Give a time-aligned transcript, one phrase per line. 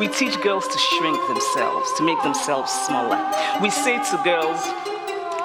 [0.00, 3.18] We teach girls to shrink themselves, to make themselves smaller.
[3.62, 4.60] We say to girls,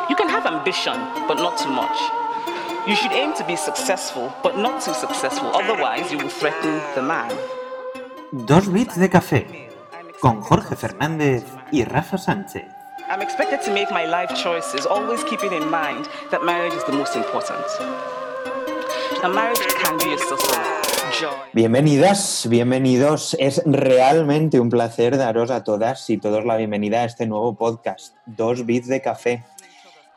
[0.09, 1.95] you can have ambition, but not too much.
[2.87, 7.03] You should aim to be successful, but not too successful, otherwise, you will threaten the
[7.03, 7.31] man.
[8.47, 9.69] Dos bits de café
[10.19, 12.65] con Jorge Fernández y Rafa Sánchez.
[13.07, 16.93] I'm expected to make my life choices, always keeping in mind that marriage is the
[16.93, 17.65] most important.
[19.23, 20.78] A marriage can be a joy.
[21.53, 23.35] Bienvenidas, bienvenidos.
[23.39, 28.15] Es realmente un placer daros a todas y todos la bienvenida a este nuevo podcast,
[28.25, 29.43] Dos Bits de Café.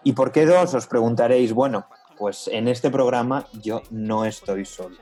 [0.05, 0.75] ¿Y por qué dos?
[0.75, 1.55] Os preguntaréis.
[1.55, 1.87] Bueno,
[2.19, 4.97] pues en este programa yo no estoy solo.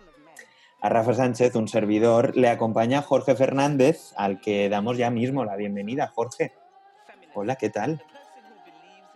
[0.81, 5.57] A Rafa Sánchez, un servidor, le acompaña Jorge Fernández, al que damos ya mismo la
[5.57, 6.13] bienvenida.
[6.15, 6.53] Jorge,
[7.35, 8.03] hola, ¿qué tal?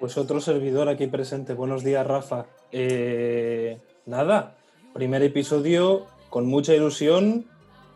[0.01, 1.55] Pues otro servidor aquí presente.
[1.55, 2.47] Buenos días, Rafa.
[2.73, 4.57] Eh, nada,
[4.93, 7.45] primer episodio con mucha ilusión.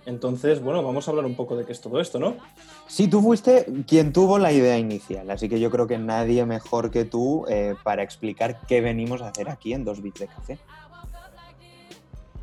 [0.07, 2.37] Entonces, bueno, vamos a hablar un poco de qué es todo esto, ¿no?
[2.87, 6.93] Sí, tú fuiste quien tuvo la idea inicial, así que yo creo que nadie mejor
[6.93, 10.59] que tú eh, para explicar qué venimos a hacer aquí en Dos Bits de Café.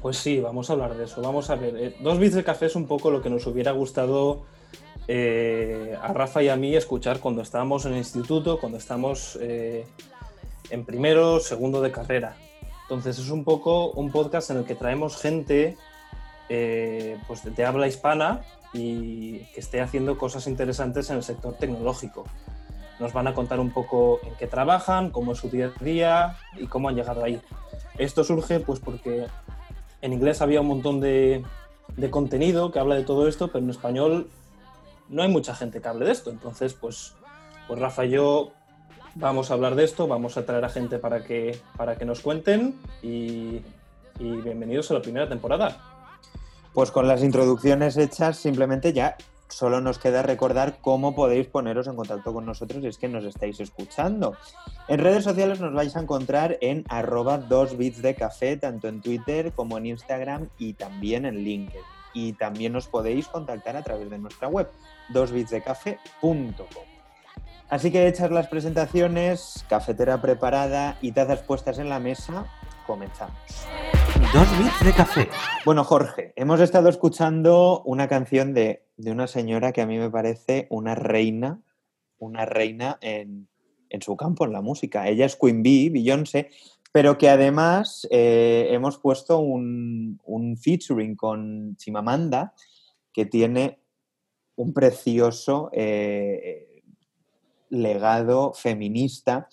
[0.01, 1.21] Pues sí, vamos a hablar de eso.
[1.21, 3.71] Vamos a ver, eh, dos bits de café es un poco lo que nos hubiera
[3.71, 4.43] gustado
[5.07, 9.85] eh, a Rafa y a mí escuchar cuando estábamos en el instituto, cuando estamos eh,
[10.69, 12.35] en primero, segundo de carrera.
[12.85, 15.75] Entonces es un poco un podcast en el que traemos gente
[16.49, 18.41] eh, pues de habla hispana
[18.73, 22.25] y que esté haciendo cosas interesantes en el sector tecnológico.
[22.99, 26.37] Nos van a contar un poco en qué trabajan, cómo es su día a día
[26.57, 27.41] y cómo han llegado ahí.
[27.97, 29.25] Esto surge pues porque
[30.01, 31.43] en inglés había un montón de,
[32.11, 34.29] contenido que habla de todo esto, pero en español
[35.09, 36.29] no hay mucha gente que hable de esto.
[36.29, 37.15] Entonces, pues,
[37.67, 38.51] pues Rafa y yo
[39.15, 42.21] vamos a hablar de esto, vamos a traer a gente para que, para que nos
[42.21, 43.61] cuenten y,
[44.19, 45.77] bienvenidos a la primera temporada.
[46.73, 49.15] Pues con las introducciones hechas, simplemente ya
[49.47, 53.23] solo nos queda recordar cómo podéis poneros en contacto con nosotros si es que nos
[53.23, 54.35] estáis escuchando.
[54.87, 59.77] En redes sociales nos vais a encontrar en arroba de café, tanto en Twitter como
[59.77, 61.81] en Instagram y también en LinkedIn.
[62.13, 64.69] Y también nos podéis contactar a través de nuestra web,
[65.09, 66.94] dosbitsdecafe.com.
[67.69, 72.45] Así que hechas las presentaciones, cafetera preparada y tazas puestas en la mesa,
[72.85, 73.35] comenzamos.
[74.33, 75.29] Dos bits de café.
[75.65, 80.11] Bueno, Jorge, hemos estado escuchando una canción de, de una señora que a mí me
[80.11, 81.59] parece una reina,
[82.19, 83.47] una reina en,
[83.89, 85.07] en su campo, en la música.
[85.07, 86.51] Ella es Queen Bee, Beyoncé,
[86.91, 92.53] pero que además eh, hemos puesto un, un featuring con Chimamanda,
[93.11, 93.79] que tiene
[94.55, 96.74] un precioso eh,
[97.69, 99.47] legado feminista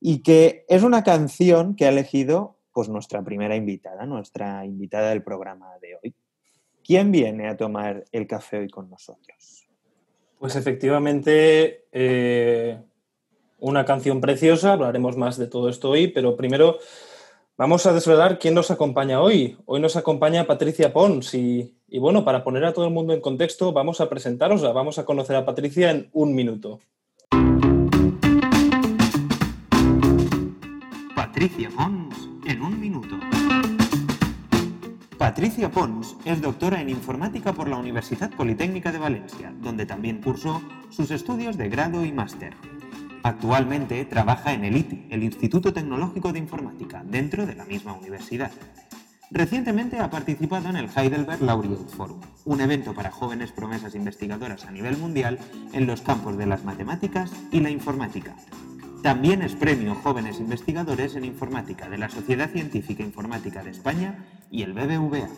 [0.00, 5.22] y que es una canción que ha elegido pues nuestra primera invitada, nuestra invitada del
[5.22, 6.14] programa de hoy.
[6.84, 9.68] ¿Quién viene a tomar el café hoy con nosotros?
[10.38, 12.80] Pues efectivamente, eh,
[13.60, 16.78] una canción preciosa, hablaremos más de todo esto hoy, pero primero
[17.56, 19.56] vamos a desvelar quién nos acompaña hoy.
[19.66, 23.20] Hoy nos acompaña Patricia Pons y, y bueno, para poner a todo el mundo en
[23.20, 26.80] contexto, vamos a presentaros, vamos a conocer a Patricia en un minuto.
[31.32, 33.18] Patricia Pons en un minuto.
[35.16, 40.60] Patricia Pons es doctora en informática por la Universidad Politécnica de Valencia, donde también cursó
[40.90, 42.54] sus estudios de grado y máster.
[43.22, 48.50] Actualmente trabaja en el ITI, el Instituto Tecnológico de Informática, dentro de la misma universidad.
[49.30, 54.70] Recientemente ha participado en el Heidelberg Laureate Forum, un evento para jóvenes promesas investigadoras a
[54.70, 55.38] nivel mundial
[55.72, 58.36] en los campos de las matemáticas y la informática.
[59.02, 64.62] También es premio Jóvenes Investigadores en Informática de la Sociedad Científica Informática de España y
[64.62, 65.28] el BBVA.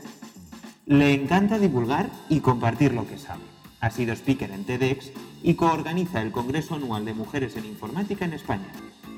[0.84, 3.42] Le encanta divulgar y compartir lo que sabe.
[3.80, 8.34] Ha sido speaker en TEDx y coorganiza el Congreso Anual de Mujeres en Informática en
[8.34, 8.70] España.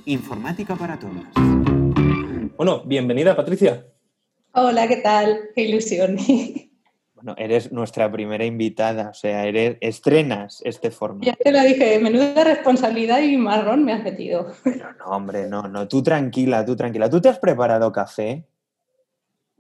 [0.05, 1.25] Informática para todas.
[2.57, 3.85] Bueno, bienvenida Patricia.
[4.53, 5.41] Hola, ¿qué tal?
[5.57, 6.19] Qué ilusión.
[7.17, 11.25] Bueno, eres nuestra primera invitada, o sea, eres, estrenas este formato.
[11.27, 14.53] Ya te lo dije, menuda responsabilidad y marrón me has metido.
[14.63, 17.09] Pero no, hombre, no, no, tú tranquila, tú tranquila.
[17.09, 18.45] ¿Tú te has preparado café?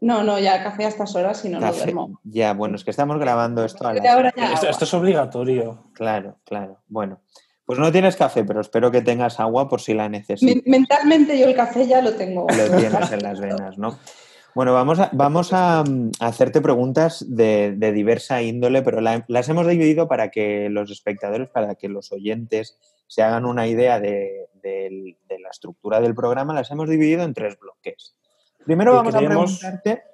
[0.00, 1.84] No, no, ya café a estas horas y no lo Café.
[1.84, 2.20] duermo.
[2.24, 4.04] Ya, bueno, es que estamos grabando esto a las...
[4.06, 5.84] ahora ya Esto, esto es obligatorio.
[5.94, 6.82] Claro, claro.
[6.88, 7.20] Bueno,
[7.64, 10.42] pues no tienes café, pero espero que tengas agua por si la necesitas.
[10.54, 12.46] Men- Mentalmente yo el café ya lo tengo.
[12.54, 13.98] Lo tienes en las venas, ¿no?
[14.56, 19.50] Bueno, vamos a, vamos a, mm, hacerte preguntas de, de diversa índole, pero la- las
[19.50, 24.48] hemos dividido para que los espectadores, para que los oyentes se hagan una idea de,
[24.62, 28.16] la estructura del programa, las hemos dividido en tres bloques.
[28.64, 30.04] Primero vamos creemos- a preguntarte,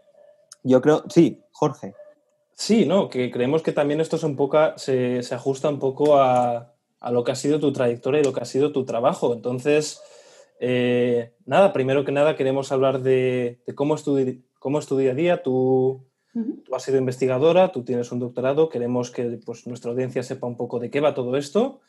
[0.64, 1.94] yo creo, sí, Jorge.
[2.52, 6.74] Sí, no, que creemos que también esto un poco, se, ajusta un poco a,
[7.12, 9.32] lo que ha sido tu trayectoria y lo que ha sido tu trabajo.
[9.34, 10.02] Entonces,
[10.64, 14.16] eh, nada, primero que nada queremos hablar de, cómo, es tu,
[14.60, 15.42] cómo es tu día a día.
[15.42, 16.06] Tú,
[16.64, 20.56] tú, has sido investigadora, tú tienes un doctorado, queremos que pues, nuestra audiencia sepa un
[20.56, 21.80] poco de qué va todo esto.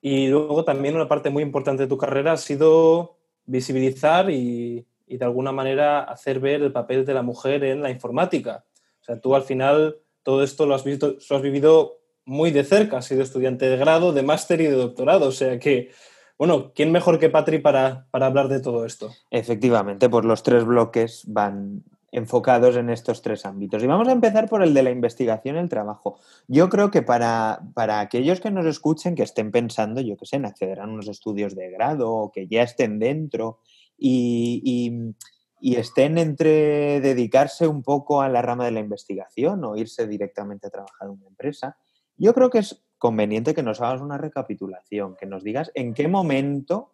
[0.00, 5.18] Y luego también una parte muy importante de tu carrera ha sido visibilizar y, y
[5.18, 8.64] de alguna manera hacer ver el papel de la mujer en la informática.
[9.02, 12.64] O sea, tú al final todo esto lo has, visto, lo has vivido muy de
[12.64, 15.90] cerca, has sido estudiante de grado, de máster y de doctorado, o sea que,
[16.38, 19.10] bueno, ¿quién mejor que Patri para, para hablar de todo esto?
[19.30, 21.84] Efectivamente, pues los tres bloques van
[22.16, 23.82] enfocados en estos tres ámbitos.
[23.82, 26.18] Y vamos a empezar por el de la investigación y el trabajo.
[26.48, 30.36] Yo creo que para, para aquellos que nos escuchen, que estén pensando, yo qué sé,
[30.36, 33.58] en acceder a unos estudios de grado o que ya estén dentro
[33.98, 35.14] y,
[35.60, 40.70] estén entre dedicarse un poco a la rama de la investigación o irse directamente a
[40.70, 41.76] trabajar en una empresa,
[42.16, 46.08] yo creo que es conveniente que nos hagas una recapitulación, que nos digas en qué
[46.08, 46.92] momento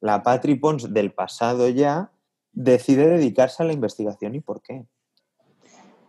[0.00, 2.12] la Patri Pons del pasado ya
[2.52, 4.86] decide dedicarse a la investigación y por qué.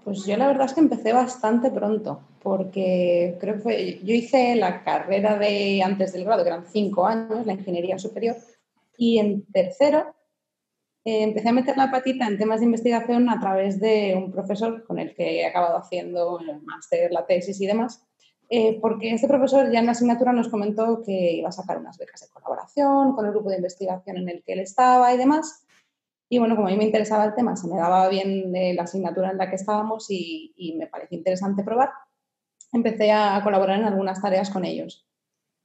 [0.03, 4.55] Pues yo la verdad es que empecé bastante pronto, porque creo que fue, yo hice
[4.55, 8.35] la carrera de antes del grado, que eran cinco años, la ingeniería superior,
[8.97, 10.15] y en tercero
[11.05, 14.83] eh, empecé a meter la patita en temas de investigación a través de un profesor
[14.85, 18.03] con el que he acabado haciendo el máster, la tesis y demás,
[18.53, 21.97] eh, porque este profesor ya en la asignatura nos comentó que iba a sacar unas
[21.97, 25.65] becas de colaboración con el grupo de investigación en el que él estaba y demás.
[26.29, 29.31] Y bueno, como a mí me interesaba el tema, se me daba bien la asignatura
[29.31, 31.91] en la que estábamos y, y me pareció interesante probar,
[32.73, 35.07] empecé a colaborar en algunas tareas con ellos.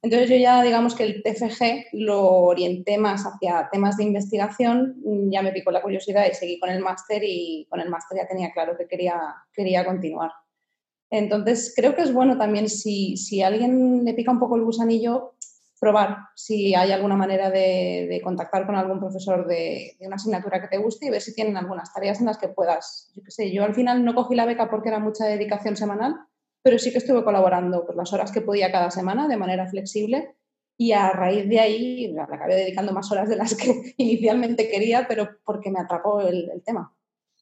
[0.01, 4.95] Entonces yo ya digamos que el TFG lo orienté más hacia temas de investigación,
[5.33, 8.29] ya me picó la curiosidad y seguí con el máster y con el máster ya
[8.29, 10.31] tenía claro que quería, quería continuar.
[11.11, 15.35] Entonces creo que es bueno también si, si alguien le pica un poco el gusanillo,
[15.79, 20.69] probar si hay alguna manera de, contactar con algún profesor de, de, una asignatura que
[20.69, 23.53] te guste y ver si tienen algunas tareas en las que puedas, yo qué sé,
[23.53, 26.17] yo al final no cogí la beca porque era mucha dedicación semanal,
[26.63, 30.35] pero sí que estuve colaborando por las horas que podía cada semana de manera flexible
[30.77, 35.07] y a raíz de ahí le acabé dedicando más horas de las que inicialmente quería,
[35.09, 36.96] pero porque me atrapó el, tema.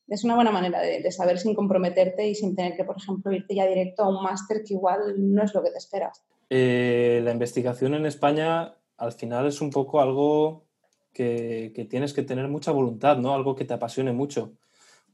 [0.08, 3.54] Es una buena manera de, saber sin comprometerte y sin tener que, por ejemplo, irte
[3.54, 6.22] ya directo a un máster que igual no es lo que te esperas.
[6.50, 10.64] Eh, la investigación en España al final es un poco algo
[11.12, 13.34] que, que, tienes que tener mucha voluntad, ¿no?
[13.34, 14.52] Algo que te apasione mucho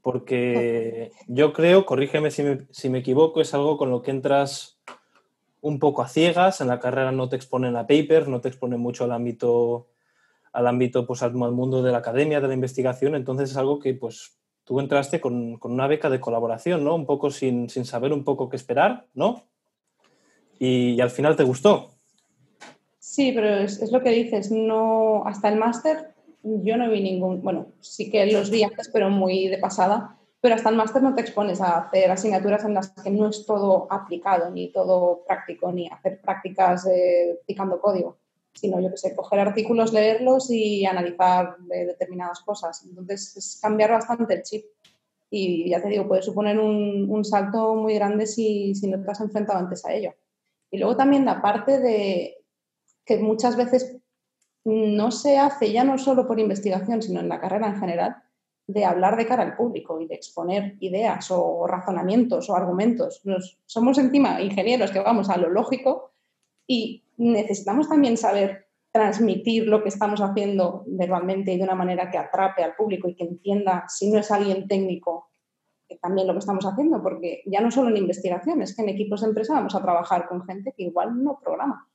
[0.01, 4.79] porque yo creo, corrígeme si me, si me, equivoco, es algo con lo que entras
[5.61, 8.79] un poco a ciegas, en la carrera no te exponen a papers, no te exponen
[8.79, 9.87] mucho al ámbito,
[10.53, 13.93] al ámbito, pues al, mundo de la academia, de la investigación, entonces es algo que
[13.93, 14.40] pues
[14.71, 16.95] tú entraste con, con una beca de colaboración, ¿no?
[16.95, 19.43] Un poco sin, sin saber un poco qué esperar, ¿no?
[20.59, 21.91] Y, al final te gustó.
[22.97, 27.41] Sí, pero es, es, lo que dices, no, hasta el máster yo no vi ningún,
[27.41, 31.15] bueno, sí que los vi antes, pero muy de pasada, pero hasta el máster no
[31.15, 35.73] te expones a hacer asignaturas en las que no es todo aplicado, ni todo práctico,
[35.73, 38.19] ni hacer prácticas eh, picando código,
[38.53, 42.85] sino yo que sé, coger artículos, leerlos y analizar determinadas cosas.
[42.85, 44.65] Entonces es cambiar bastante el chip.
[45.29, 49.11] Y ya te digo, puede suponer un, un salto muy grande si, si no te
[49.11, 50.13] has enfrentado antes a ello.
[50.69, 52.37] Y luego también la parte de
[53.05, 53.97] que muchas veces
[54.63, 58.15] no se hace ya no solo por investigación, sino en la carrera en general,
[58.67, 63.21] de hablar de cara al público y de exponer ideas o razonamientos o argumentos.
[63.65, 66.13] somos encima ingenieros que vamos a lo lógico
[66.67, 72.17] y necesitamos también saber transmitir lo que estamos haciendo verbalmente y de una manera que
[72.17, 75.29] atrape al público y que entienda, si no es alguien técnico,
[76.01, 79.21] también lo que estamos haciendo, porque ya no solo en investigación, es que en equipos
[79.21, 81.87] de empresa vamos a trabajar con gente que igual no programa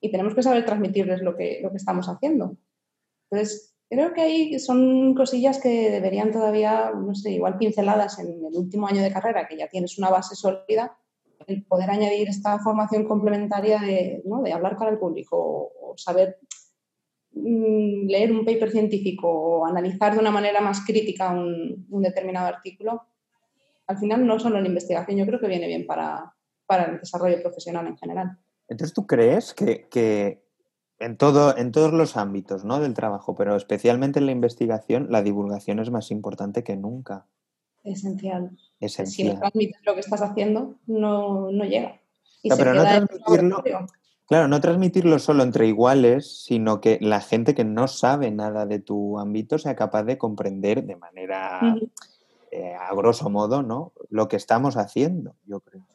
[0.00, 2.56] y tenemos que saber transmitirles lo que, lo que estamos haciendo.
[3.30, 8.56] Entonces, creo que ahí son cosillas que deberían todavía, no sé, igual pinceladas en el
[8.56, 10.96] último año de carrera, que ya tienes una base sólida,
[11.46, 14.42] el poder añadir esta formación complementaria de, ¿no?
[14.42, 16.38] de hablar con el público o, saber
[17.32, 22.46] mm, leer un paper científico o analizar de una manera más crítica un, un, determinado
[22.46, 23.02] artículo,
[23.86, 26.32] al final no solo en investigación, yo creo que viene bien para,
[26.66, 28.38] para el desarrollo profesional en general.
[28.68, 30.44] Entonces, ¿tú crees que,
[31.00, 32.78] en, todo, en todos los ámbitos ¿no?
[32.78, 37.26] del trabajo, pero especialmente en la investigación, la divulgación es más importante que nunca?
[37.92, 38.50] Esencial.
[38.80, 39.28] Esencial.
[39.28, 42.00] Si no transmites lo que estás haciendo, no, llega.
[42.56, 43.62] pero no transmitirlo,
[44.26, 48.78] claro, no transmitirlo solo entre iguales, sino que la gente que no sabe nada de
[48.78, 51.76] tu ámbito sea capaz de comprender de manera
[52.50, 53.92] eh, a grosso modo, ¿no?
[54.08, 55.86] Lo que estamos haciendo, yo creo.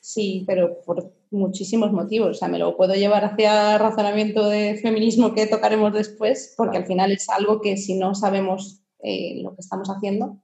[0.00, 2.30] Sí, pero por muchísimos motivos.
[2.30, 6.86] O sea, me lo puedo llevar hacia razonamiento de feminismo que tocaremos después, porque al
[6.86, 10.40] final es algo que si no sabemos eh, lo que estamos haciendo,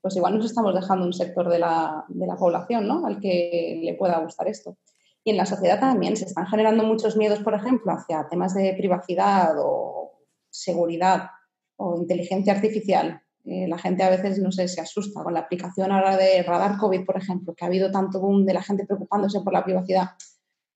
[0.00, 3.06] pues igual nos estamos dejando un sector de la, de la población, ¿no?
[3.06, 4.76] Al que le pueda gustar esto.
[5.24, 8.74] Y en la sociedad también se están generando muchos miedos, por ejemplo, hacia temas de
[8.74, 11.30] privacidad o seguridad
[11.76, 13.20] o inteligencia artificial.
[13.44, 16.76] Eh, la gente a veces, no sé, se asusta con la aplicación ahora de radar
[16.76, 20.10] COVID, por ejemplo, que ha habido tanto boom de la gente preocupándose por la privacidad.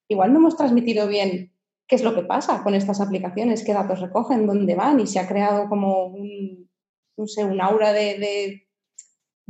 [0.08, 1.52] Igual no hemos transmitido bien
[1.86, 5.18] qué es lo que pasa con estas aplicaciones, qué datos recogen, dónde van y se
[5.18, 6.70] ha creado como un,
[7.16, 8.61] no sé, un aura de, de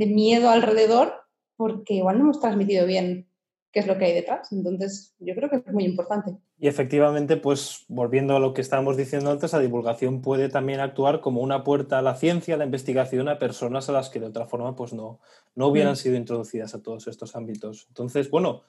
[0.07, 1.15] miedo alrededor
[1.57, 3.29] porque igual no hemos transmitido bien
[3.73, 4.53] qué es lo que hay detrás.
[4.53, 6.37] Entonces, yo creo que es muy importante.
[6.59, 11.21] Y efectivamente, pues volviendo a lo que estábamos diciendo antes, la divulgación puede también actuar
[11.21, 14.27] como una puerta a la ciencia, a la investigación, a personas a las que de
[14.27, 15.21] otra forma pues no,
[15.55, 15.97] no hubieran mm.
[15.97, 17.87] sido introducidas a todos estos ámbitos.
[17.89, 18.63] Entonces, bueno,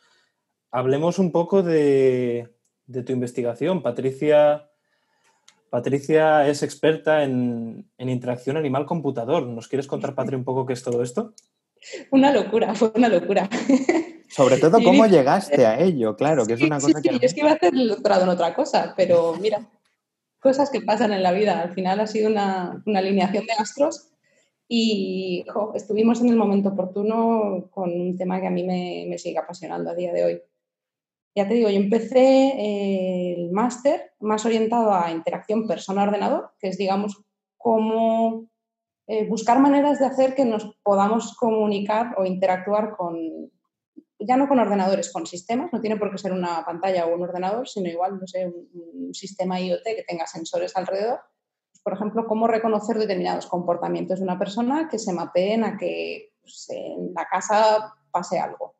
[0.72, 3.84] hablemos un poco de, de tu investigación.
[3.84, 4.70] Patricia,
[5.74, 9.48] Patricia es experta en, en interacción animal-computador.
[9.48, 11.34] ¿Nos quieres contar, Patri, un poco qué es todo esto?
[12.12, 13.50] Una locura, fue una locura.
[14.30, 16.16] Sobre todo, ¿cómo llegaste a ello?
[16.16, 17.10] Claro, que es una cosa que...
[17.10, 19.68] yo es que iba a hacer el doctorado en otra cosa, pero mira,
[20.40, 21.62] cosas que pasan en la vida.
[21.62, 24.12] Al final ha sido una, alineación de astros
[24.68, 29.90] y estuvimos en el momento oportuno con un tema que a mí me, sigue apasionando
[29.90, 30.42] a día de hoy.
[31.36, 37.24] Ya te digo, yo empecé el máster más orientado a interacción persona-ordenador, que es, digamos,
[37.58, 38.50] cómo
[39.08, 43.18] eh, buscar maneras de hacer que nos podamos comunicar o interactuar con,
[44.20, 47.24] ya no con ordenadores, con sistemas, no tiene por qué ser una pantalla o un
[47.24, 51.20] ordenador, sino igual, no sé, un, sistema IoT que tenga sensores alrededor.
[51.84, 56.68] Por ejemplo, cómo reconocer determinados comportamientos de una persona que se mapeen a que pues,
[56.70, 58.76] en la casa pase algo.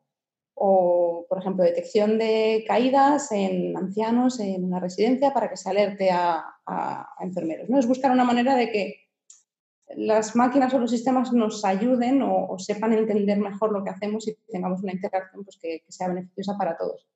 [0.54, 6.10] O, por ejemplo, detección de caídas en ancianos en una residencia para que se alerte
[6.10, 7.68] a, a enfermeros.
[7.68, 7.78] ¿no?
[7.78, 9.04] Es buscar una manera de que
[9.96, 14.36] las máquinas o los sistemas nos ayuden o, sepan entender mejor lo que hacemos y
[14.50, 17.06] tengamos una interacción pues, que, sea beneficiosa para todos.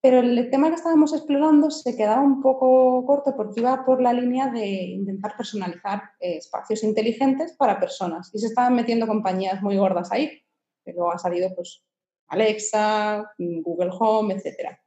[0.00, 4.12] Pero el tema que estábamos explorando se quedaba un poco corto porque iba por la
[4.12, 8.30] línea de intentar personalizar eh, espacios inteligentes para personas.
[8.34, 10.42] Y se estaban metiendo compañías muy gordas ahí.
[10.84, 11.84] Pero ha salido pues,
[12.28, 14.78] Alexa, Google Home, etc.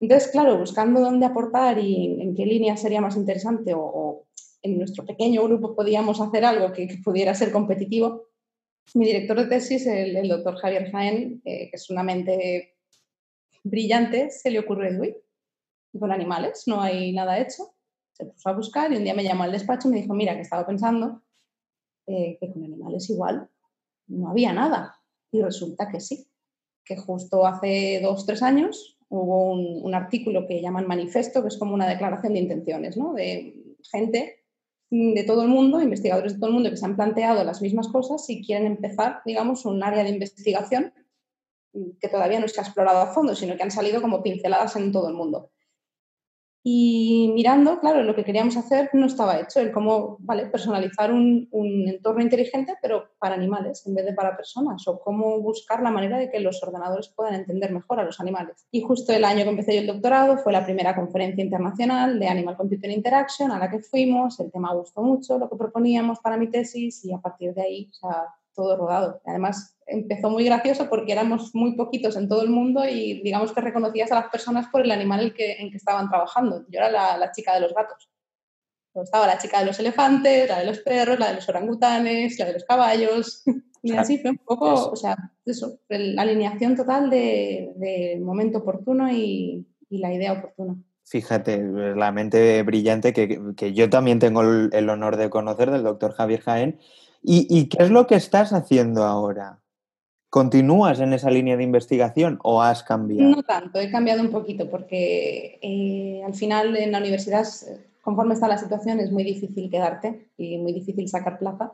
[0.00, 4.26] Entonces, claro, buscando dónde aportar y en qué línea sería más interesante o
[4.62, 8.28] en nuestro pequeño grupo podíamos hacer algo que, pudiera ser competitivo,
[8.94, 12.76] mi director de tesis, el, doctor Javier Jaén, eh, que es una mente
[13.62, 15.16] brillante, se le ocurrió el
[15.98, 17.74] con animales, no hay nada hecho.
[18.12, 20.34] Se puso a buscar y un día me llamó al despacho y me dijo, mira,
[20.34, 21.22] que estaba pensando
[22.06, 23.48] eh, que con animales igual
[24.06, 24.99] no había nada.
[25.32, 26.28] Y resulta que sí,
[26.84, 31.58] que justo hace dos, tres años hubo un, un artículo que llaman manifesto, que es
[31.58, 33.14] como una declaración de intenciones, ¿no?
[33.14, 33.54] De
[33.90, 34.40] gente
[34.90, 37.88] de todo el mundo, investigadores de todo el mundo que se han planteado las mismas
[37.88, 40.92] cosas y quieren empezar, digamos, un área de investigación
[41.72, 44.90] que todavía no se ha explorado a fondo, sino que han salido como pinceladas en
[44.90, 45.52] todo el mundo.
[46.62, 51.48] Y mirando, claro, lo que queríamos hacer no estaba hecho, el cómo vale, personalizar un,
[51.88, 56.18] entorno inteligente, pero para animales en vez de para personas, o cómo buscar la manera
[56.18, 58.66] de que los ordenadores puedan entender mejor a los animales.
[58.70, 62.28] Y justo el año que empecé yo el doctorado fue la primera conferencia internacional de
[62.28, 66.36] Animal Computer Interaction a la que fuimos, el tema gustó mucho, lo que proponíamos para
[66.36, 69.20] mi tesis, y a partir de ahí, o sea, todo rodado.
[69.24, 73.60] Además, empezó muy gracioso porque éramos muy poquitos en todo el mundo y digamos que
[73.60, 76.64] reconocías a las personas por el animal en que, en que estaban trabajando.
[76.68, 78.08] Yo era la, chica de los gatos.
[78.94, 82.46] estaba la chica de los elefantes, la de los perros, la de los orangutanes, la
[82.46, 83.42] de los caballos.
[83.82, 85.16] Y así fue un poco, o sea,
[85.46, 90.76] eso, la alineación total del de momento oportuno y, y, la idea oportuna.
[91.04, 91.62] Fíjate,
[91.96, 96.12] la mente brillante que, que yo también tengo el, el honor de conocer del doctor
[96.12, 96.78] Javier Jaén
[97.22, 99.60] ¿Y, qué es lo que estás haciendo ahora?
[100.30, 103.30] ¿Continúas en esa línea de investigación o has cambiado?
[103.30, 107.46] No tanto, he cambiado un poquito porque eh, al final en la universidad,
[108.00, 111.72] conforme está la situación, es muy difícil quedarte y muy difícil sacar plaza.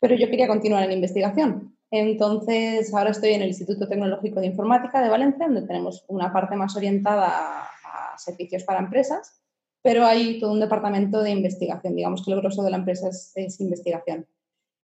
[0.00, 1.76] Pero yo quería continuar en investigación.
[1.90, 6.56] Entonces, ahora estoy en el Instituto Tecnológico de Informática de Valencia, donde tenemos una parte
[6.56, 9.40] más orientada a servicios para empresas,
[9.80, 11.94] pero hay todo un departamento de investigación.
[11.94, 14.26] Digamos que el grosso de la empresa es investigación.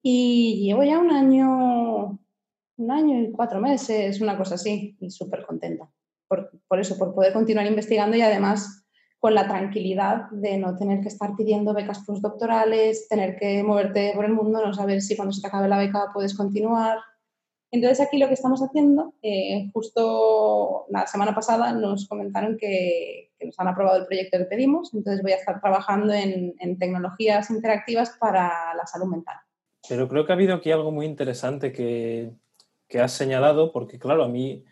[0.07, 2.19] Y llevo ya un año,
[2.77, 5.89] un año y cuatro meses, una cosa así, y súper contenta.
[6.27, 8.85] Por, por, eso, por poder continuar investigando y además
[9.17, 14.25] con la tranquilidad de no tener que estar pidiendo becas postdoctorales, tener que moverte por
[14.25, 16.99] el mundo, no saber si cuando se te acabe la beca puedes continuar.
[17.71, 23.59] Entonces aquí lo que estamos haciendo, eh, justo la semana pasada nos comentaron que, nos
[23.59, 28.75] han aprobado el proyecto que pedimos, entonces voy a estar trabajando en, tecnologías interactivas para
[28.75, 29.37] la salud mental.
[29.89, 32.31] Pero creo que ha habido aquí algo muy interesante que,
[32.87, 34.63] que has señalado, porque claro, a mí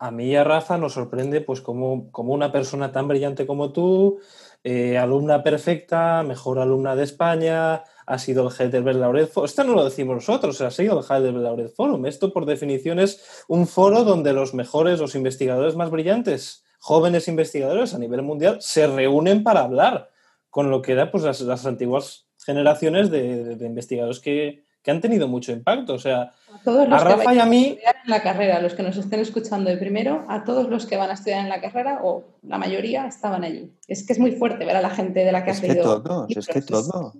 [0.00, 3.70] a mí y a Rafa nos sorprende pues como, como una persona tan brillante como
[3.70, 4.18] tú,
[4.64, 9.44] eh, alumna perfecta, mejor alumna de España, ha sido el Heidelberg Laureate Forum.
[9.44, 12.06] Esto no lo decimos nosotros, ha sido el Heidelberg Laureate Forum.
[12.06, 17.92] Esto por definición es un foro donde los mejores, los investigadores más brillantes, jóvenes investigadores
[17.92, 20.08] a nivel mundial, se reúnen para hablar
[20.48, 25.52] con lo que eran pues, las, antiguas generaciones de investigadores que, que han tenido mucho
[25.52, 25.94] impacto.
[25.94, 27.78] O sea, a, todos los Rafa y a mí.
[28.04, 31.10] En la carrera, los que nos estén escuchando de primero, a todos los que van
[31.10, 33.72] a estudiar en la carrera, o la mayoría, estaban allí.
[33.86, 35.68] Es que es muy fuerte ver a la gente de la que es has que
[35.68, 36.02] leído.
[36.02, 37.14] Todos, es que todos.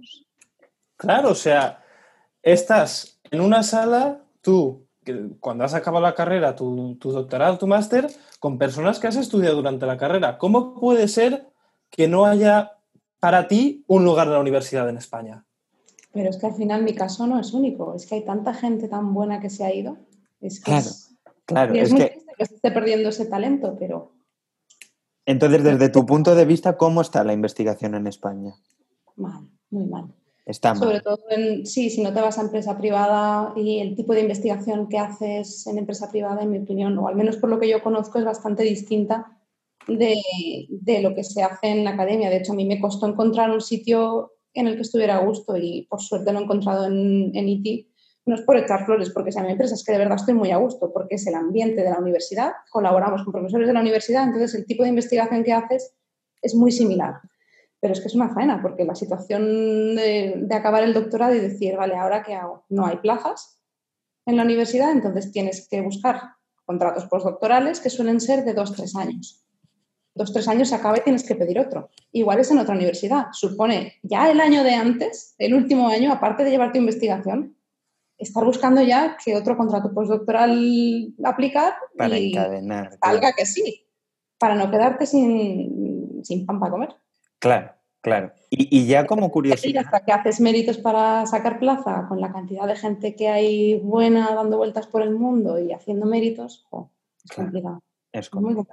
[0.97, 1.83] Claro, o sea,
[2.43, 4.87] estás en una sala, tú,
[5.39, 8.09] cuando has acabado la carrera, tu, tu doctorado, tu máster,
[8.39, 10.39] con personas que has estudiado durante la carrera.
[10.39, 11.47] ¿Cómo puede ser
[11.91, 12.80] que no haya
[13.21, 15.45] para ti un lugar en la universidad en España?
[16.13, 18.89] Pero es que al final mi caso no es único, es que hay tanta gente
[18.89, 19.99] tan buena que se ha ido.
[20.41, 20.89] Es claro,
[21.45, 21.75] claro.
[21.75, 24.13] es, muy triste que se esté perdiendo ese talento, pero...
[25.27, 28.55] Entonces, desde tu punto de vista, ¿cómo está la investigación en España?
[29.17, 30.13] Mal, muy mal.
[30.47, 30.83] Está mal.
[30.83, 34.23] Sobre todo, en, sí, si no te vas a empresa privada y el tipo de
[34.23, 37.69] investigación que haces en empresa privada, en mi opinión, o al menos por lo que
[37.69, 39.40] yo conozco, es bastante distinta
[39.99, 42.31] de, lo que se hace en la academia.
[42.31, 45.57] De hecho, a mí me costó encontrar un sitio en el que estuviera a gusto
[45.57, 47.87] y por suerte lo he encontrado en, en IT,
[48.27, 50.35] no es por echar flores, porque si a mi empresa es que de verdad estoy
[50.35, 53.81] muy a gusto, porque es el ambiente de la universidad, colaboramos con profesores de la
[53.81, 55.95] universidad, entonces el tipo de investigación que haces
[56.43, 57.21] es muy similar.
[57.81, 61.41] Pero es que es una faena, porque la situación de, de acabar el doctorado y
[61.41, 62.65] decir, vale, ¿ahora qué hago?
[62.69, 63.59] No hay plazas
[64.27, 66.21] en la universidad, entonces tienes que buscar
[66.67, 69.45] contratos postdoctorales que suelen ser de dos, tres años
[70.15, 71.91] dos, tres años se acaba y tienes que pedir otro.
[72.13, 73.27] Igual es en otra universidad.
[73.33, 77.57] Supone ya el año de antes, el último año, aparte de llevar tu investigación,
[78.19, 82.99] estar buscando ya qué otro contrato postdoctoral aplicar para y encadenar.
[83.03, 83.87] Salga que sí,
[84.39, 86.97] para no quedarte sin, sin pan para comer.
[87.39, 88.33] Claro, claro.
[88.51, 89.85] Y, ya como curiosidad.
[89.87, 94.35] Hasta que haces méritos para sacar plaza con la cantidad de gente que hay buena
[94.35, 96.67] dando vueltas por el mundo y haciendo méritos,
[97.25, 97.81] es complicado.
[98.13, 98.67] Es complicado.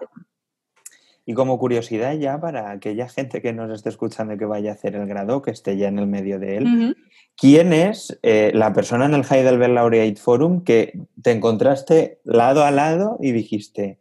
[1.29, 4.95] Y como curiosidad ya para aquella gente que nos esté escuchando que vaya a hacer
[4.95, 6.95] el grado, que esté ya en el medio de él,
[7.35, 12.71] ¿quién es eh, la persona en el Heidelberg Laureate Forum que te encontraste lado a
[12.71, 13.99] lado y dijiste,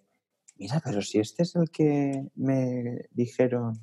[0.56, 3.76] mira, pero si este es el que me dijeron...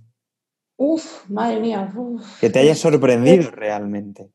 [0.77, 1.93] Uf, madre mía.
[2.39, 4.29] Que te haya sorprendido realmente.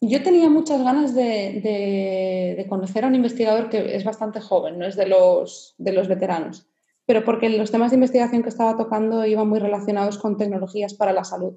[0.00, 4.86] Yo tenía muchas ganas de, de, conocer a un investigador que es bastante joven, no
[4.86, 6.69] es de los, de los veteranos
[7.06, 11.12] pero porque los temas de investigación que estaba tocando iban muy relacionados con tecnologías para
[11.12, 11.54] la salud.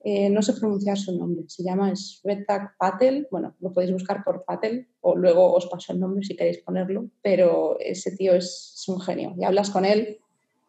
[0.00, 4.44] Eh, no sé pronunciar su nombre, se llama Svetak Patel, bueno, lo podéis buscar por
[4.44, 9.00] Patel o luego os paso el nombre si queréis ponerlo, pero ese tío es, un
[9.00, 10.18] genio y hablas con él,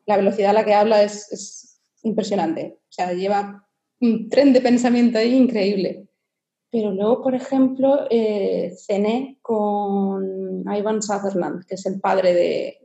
[0.08, 3.68] la velocidad a la que habla es, impresionante, o sea, lleva
[4.02, 6.08] un tren de pensamiento ahí increíble.
[6.72, 12.78] Pero luego, por ejemplo, eh, cené con Ivan Sutherland, que es el padre de,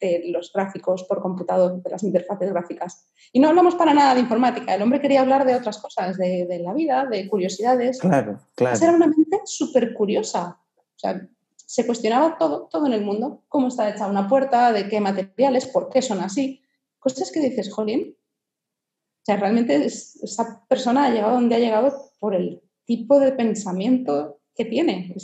[0.00, 3.06] de los gráficos por computador, de las interfaces gráficas.
[3.32, 6.60] Y no hablamos para nada de informática, el hombre quería hablar de otras cosas, de,
[6.62, 8.00] la vida, de curiosidades.
[8.00, 8.76] Claro, claro.
[8.76, 10.58] Era una mente súper curiosa.
[10.76, 14.88] O sea, se cuestionaba todo, todo en el mundo, cómo está hecha una puerta, de
[14.88, 16.62] qué materiales, por qué son así.
[16.98, 18.16] Cosas que dices, jolín.
[18.16, 24.40] O sea, realmente esa persona ha llegado donde ha llegado por el tipo de pensamiento
[24.54, 25.14] que tiene.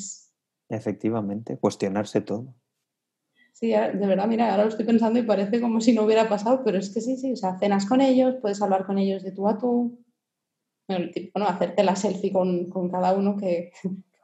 [0.69, 2.55] Efectivamente, cuestionarse todo.
[3.59, 6.61] Sí, de verdad, mira, ahora lo estoy pensando y parece como si no hubiera pasado,
[6.63, 9.33] pero es que sí, sí, o sea, cenas con ellos, puedes hablar con ellos de
[9.33, 9.99] tú a tú.
[10.87, 11.49] Bueno, ¿no?
[11.49, 13.73] hacerte la selfie con, cada uno que...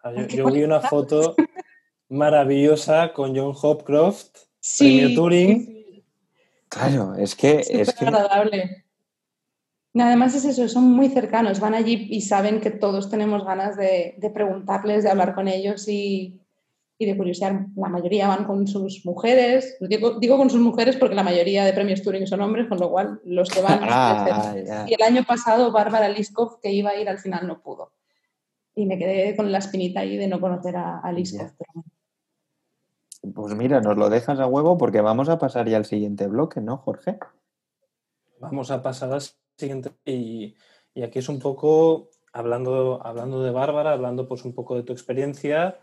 [0.04, 1.34] Ah, yo, vi una foto
[2.10, 6.04] maravillosa con John Hopcroft, sí, premio Turing.
[6.68, 7.60] Claro, es que...
[7.60, 8.04] Es, que...
[8.04, 8.84] agradable.
[9.94, 14.14] Además es eso, son muy cercanos, van allí y saben que todos tenemos ganas de,
[14.18, 16.41] de preguntarles, de hablar con ellos y,
[17.02, 17.66] y de curiosidad.
[17.76, 19.76] La mayoría van con sus mujeres.
[19.80, 22.90] Digo, digo, con sus mujeres porque la mayoría de premios Turing son hombres, con lo
[22.90, 23.80] cual los que van.
[23.94, 27.92] Ah, y el año pasado, Bárbara Liskov, que iba a ir, al final no pudo.
[28.74, 31.50] Y me quedé con la espinita ahí de no conocer a, a Liskov.
[33.34, 36.60] Pues mira, nos lo dejas a huevo porque vamos a pasar ya al siguiente bloque,
[36.60, 37.18] ¿no, Jorge?
[38.40, 39.22] Vamos a pasar al
[39.56, 39.92] siguiente.
[40.04, 40.56] Y,
[41.00, 45.78] aquí es un poco, hablando, hablando de Bárbara, hablando pues un poco de tu experiencia,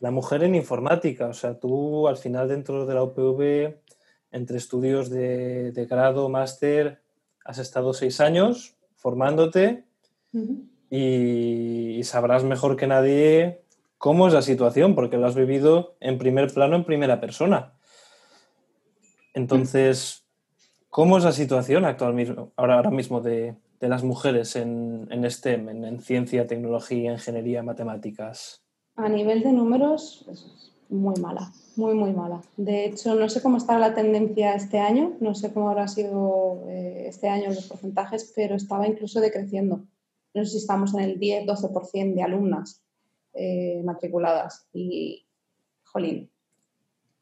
[0.00, 1.26] la mujer en informática.
[1.26, 3.78] O sea, tú al final dentro de la UPV,
[4.32, 7.00] entre estudios de, grado, máster,
[7.44, 9.84] has estado seis años formándote
[10.90, 13.62] y, sabrás mejor que nadie
[13.98, 17.72] cómo es la situación, porque lo has vivido en primer plano, en primera persona.
[19.32, 20.24] Entonces,
[20.90, 26.46] ¿cómo es la situación actual ahora, ahora mismo de, las mujeres en, STEM, en, ciencia,
[26.46, 28.65] tecnología, ingeniería, matemáticas?
[28.96, 32.40] A nivel de números, es muy mala, muy, muy mala.
[32.56, 36.64] De hecho, no sé cómo está la tendencia este año, no sé cómo habrá sido
[36.68, 39.84] eh, este año los porcentajes, pero estaba incluso decreciendo.
[40.32, 42.82] No sé si estamos en el 10-12% de alumnas
[43.34, 44.66] eh, matriculadas.
[44.72, 45.26] Y,
[45.84, 46.30] jolín,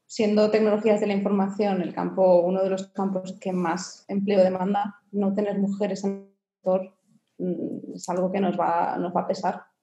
[0.07, 5.01] siendo tecnologías de la información el campo, uno de los campos que más empleo demanda,
[5.11, 6.95] no tener mujeres en el sector
[7.39, 9.74] mm, es algo que nos va, nos va a pesar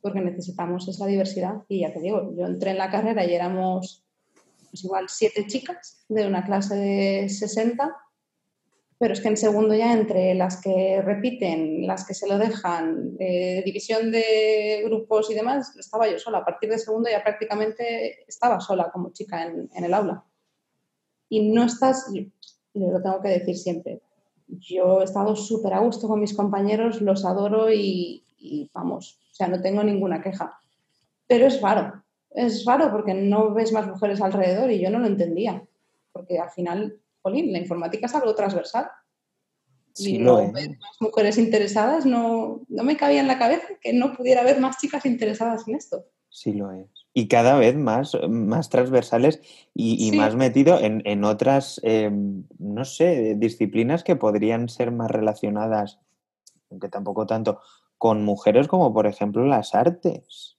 [0.00, 1.62] porque necesitamos esa diversidad.
[1.68, 4.04] Y ya te digo, yo entré en la carrera y éramos
[4.70, 7.96] pues igual siete chicas de una clase de 60
[8.98, 13.16] pero es que en segundo ya entre las que repiten, las que se lo dejan,
[13.20, 16.38] eh, división de grupos y demás, estaba yo sola.
[16.38, 20.24] A partir de segundo ya prácticamente estaba sola como chica en, el aula.
[21.28, 22.22] Y no estás, yo,
[22.74, 24.02] lo tengo que decir siempre,
[24.48, 29.48] yo he estado súper a gusto con mis compañeros, los adoro y, y, vamos, sea,
[29.48, 30.58] no tengo ninguna queja.
[31.26, 35.06] Pero es raro, es raro porque no ves más mujeres alrededor y yo no lo
[35.06, 35.62] entendía,
[36.12, 38.88] porque al final la informática es algo transversal.
[39.96, 44.42] y no más mujeres interesadas, no, no me cabía en la cabeza que no pudiera
[44.42, 46.04] haber más chicas interesadas en esto.
[46.30, 46.86] Sí lo es.
[47.14, 49.40] Y cada vez más, más transversales
[49.74, 55.98] y, más metido en, otras, em, no sé, disciplinas que podrían ser más relacionadas,
[56.70, 57.60] aunque tampoco tanto,
[57.98, 60.56] con mujeres como por ejemplo las artes.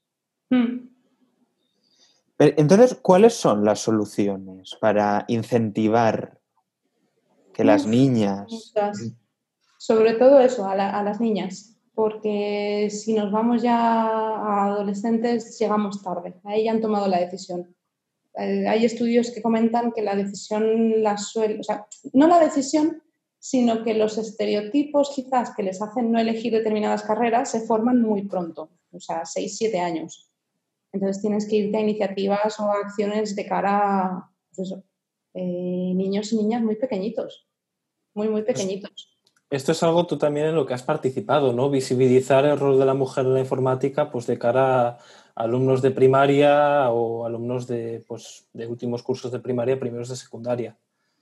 [2.38, 6.40] Entonces, ¿cuáles son las soluciones para incentivar
[7.60, 8.72] que las niñas.
[9.78, 16.36] Sobre todo eso, a, las niñas, porque si nos vamos ya a adolescentes, llegamos tarde.
[16.46, 17.76] Ahí ya han tomado la decisión.
[18.36, 23.04] Eh, hay estudios que comentan que la decisión la suele, o sea, no la decisión,
[23.40, 28.28] sino que los estereotipos quizás que les hacen no elegir determinadas carreras se forman muy
[28.28, 30.30] pronto, o sea, 6, 7 años.
[30.92, 34.74] Entonces tienes que irte a iniciativas o a acciones de cara a pues
[35.34, 37.50] eh, niños y niñas muy pequeñitos
[38.14, 39.16] muy, muy pequeñitos.
[39.50, 41.70] Esto es algo tú también en lo que has participado, ¿no?
[41.70, 44.98] Visibilizar el rol de la mujer en la informática, pues de cara a
[45.36, 50.78] alumnos de primaria o alumnos de, pues, de últimos cursos de primaria, primeros de secundaria.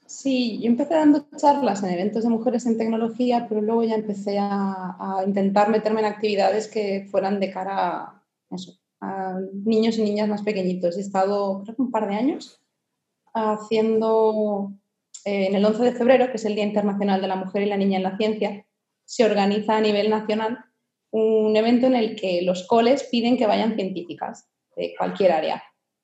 [0.08, 4.38] Sí, yo empecé dando charlas en eventos de mujeres en tecnología, pero luego ya empecé
[4.40, 8.24] a, intentar meterme en actividades que fueran de cara
[9.02, 10.98] a, niños y niñas más pequeñitos.
[10.98, 12.64] He estado, creo que un par de años,
[13.34, 14.72] haciendo
[15.26, 17.78] en el 11 de febrero, que es el Día Internacional de la Mujer y la
[17.78, 18.66] Niña en la Ciencia,
[19.04, 20.58] se organiza a nivel nacional
[21.12, 25.64] un evento en el que los coles piden que vayan científicas de cualquier área.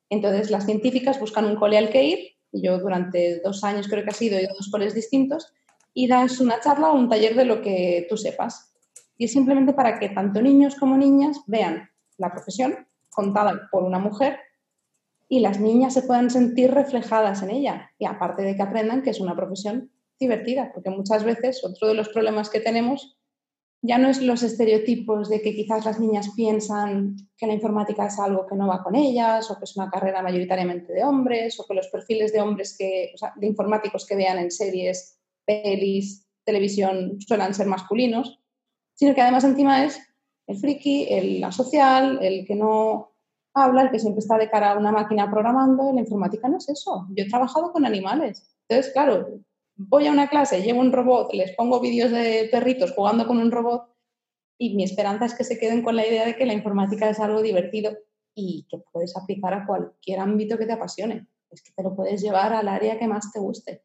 [0.09, 4.03] Entonces, las científicas buscan un cole al que ir, y yo durante dos años creo
[4.03, 5.51] que ha sido, ido a dos coles distintos,
[5.93, 8.73] y das una charla o un taller de lo que tú sepas.
[9.17, 13.99] Y es simplemente para que tanto niños como niñas vean la profesión contada por una
[13.99, 14.37] mujer
[15.29, 17.91] y las niñas se puedan sentir reflejadas en ella.
[17.97, 21.95] Y aparte de que aprendan que es una profesión divertida, porque muchas veces otro de
[21.95, 23.17] los problemas que tenemos
[23.85, 28.17] ya no es los estereotipos de que quizás las niñas piensan que la informática es
[28.17, 31.65] algo que no va con ellas o que es una carrera mayoritariamente de hombres o
[31.67, 37.53] que los perfiles de hombres que, de informáticos que vean en series, pelis, televisión suelen
[37.53, 38.39] ser masculinos,
[38.93, 39.99] sino que además encima es
[40.47, 43.11] el friki, el asocial, el que no
[43.53, 46.69] habla el que siempre está de cara a una máquina programando, la informática no es
[46.69, 47.05] eso.
[47.09, 48.49] Yo he trabajado con animales.
[48.69, 49.41] Entonces, claro,
[49.75, 53.51] voy a una clase, llevo un robot, les pongo vídeos de perritos jugando con un
[53.51, 53.93] robot
[54.57, 57.19] y mi esperanza es que se queden con la idea de que la informática es
[57.19, 57.97] algo divertido
[58.35, 61.27] y que puedes aplicar a cualquier ámbito que te apasione.
[61.49, 63.83] Es que te lo puedes llevar al área que más te guste.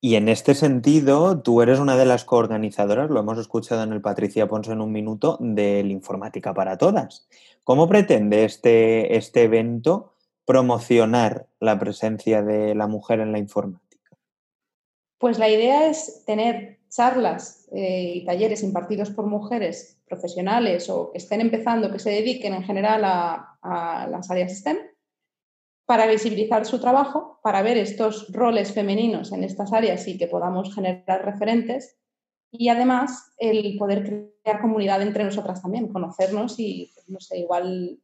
[0.00, 4.00] Y en este sentido, tú eres una de las coorganizadoras, lo hemos escuchado en el
[4.00, 7.28] Patricia Ponce en un minuto, del Informática para Todas.
[7.62, 10.14] ¿Cómo pretende este, este evento
[10.44, 13.91] promocionar la presencia de la mujer en la informática?
[15.22, 21.18] Pues la idea es tener charlas eh, y talleres impartidos por mujeres profesionales o que
[21.18, 24.78] estén empezando, que se dediquen en general a, a las áreas STEM,
[25.86, 30.74] para visibilizar su trabajo, para ver estos roles femeninos en estas áreas y que podamos
[30.74, 31.96] generar referentes.
[32.50, 34.02] Y además el poder
[34.42, 37.96] crear comunidad entre nosotras también, conocernos y, no sé, igual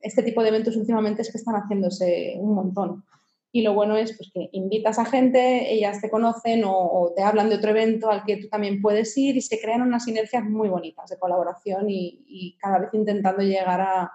[0.00, 3.04] este tipo de eventos últimamente es que están haciéndose un montón.
[3.52, 7.48] Y lo bueno es pues, que invitas a gente, ellas te conocen o, te hablan
[7.48, 10.68] de otro evento al que tú también puedes ir y se crean unas sinergias muy
[10.68, 14.12] bonitas de colaboración y, cada vez intentando llegar a,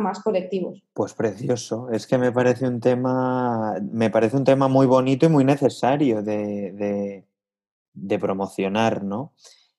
[0.00, 0.82] más colectivos.
[0.92, 1.90] Pues precioso.
[1.90, 6.22] Es que me parece un tema, me parece un tema muy bonito y muy necesario
[6.22, 7.24] de,
[7.92, 9.32] de, promocionar, ¿no?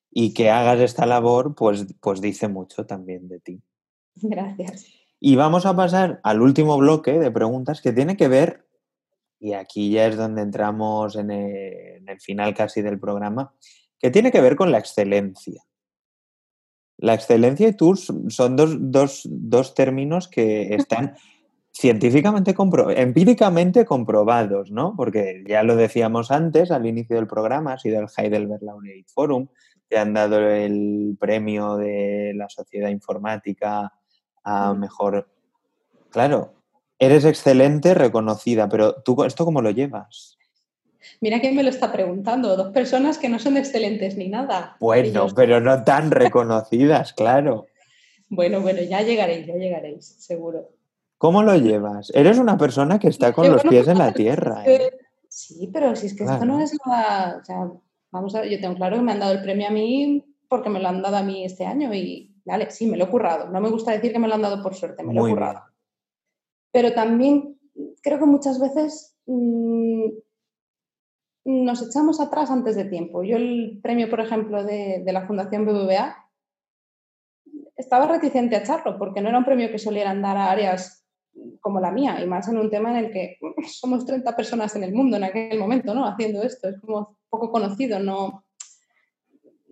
[0.10, 3.62] Y que hagas esta labor, pues, pues dice mucho también de ti.
[4.16, 4.86] Gracias.
[5.24, 8.66] Y vamos a pasar al último bloque de preguntas que tiene que ver
[9.42, 13.54] y aquí ya es donde entramos en el, final casi del programa,
[13.98, 15.64] que tiene que ver con la excelencia.
[16.98, 21.16] La excelencia y tú son dos, términos que están
[21.72, 22.54] científicamente,
[22.96, 24.94] empíricamente comprobados, ¿no?
[24.96, 29.48] Porque ya lo decíamos antes, al inicio del programa, ha sido el Heidelberg Laureate Forum,
[29.88, 33.92] te han dado el premio de la sociedad informática
[34.44, 35.28] a mejor...
[36.12, 36.61] Claro,
[37.02, 40.38] Eres excelente, reconocida, pero tú esto cómo lo llevas?
[41.20, 44.78] Mira quién me lo está preguntando, dos personas que no son excelentes ni nada.
[44.80, 47.66] Bueno, pero no tan reconocidas, claro.
[48.30, 50.70] Bueno, bueno, ya llegaréis, ya llegaréis, seguro.
[51.18, 52.12] ¿Cómo lo llevas?
[52.14, 54.64] Eres una persona que está con los pies en la tierra.
[54.68, 54.92] ¿eh?
[55.28, 57.40] Sí, pero si es que esto no es nada.
[57.42, 57.68] O sea,
[58.12, 60.70] vamos a ver, yo tengo claro que me han dado el premio a mí porque
[60.70, 63.50] me lo han dado a mí este año y, vale, sí, me lo he currado.
[63.50, 65.71] No me gusta decir que me lo han dado por suerte, me lo he currado.
[66.72, 67.60] Pero también
[68.02, 70.06] creo que muchas veces mm,
[71.46, 73.24] nos echamos atrás antes de tiempo.
[73.24, 76.18] Yo el premio, por ejemplo, de, la Fundación BBVA,
[77.76, 81.06] estaba reticente a echarlo porque no era un premio que solieran dar a áreas
[81.62, 84.84] como la mía y más en un tema en el que somos 30 personas en
[84.84, 86.06] el mundo en aquel momento, ¿no?
[86.06, 88.46] Haciendo esto, es como poco conocido, no,